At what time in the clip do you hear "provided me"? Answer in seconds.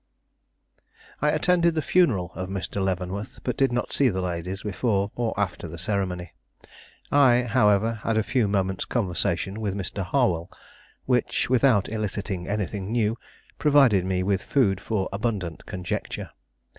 13.59-14.23